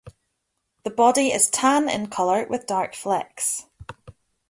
[0.83, 3.67] The body is tan in color with dark flecks.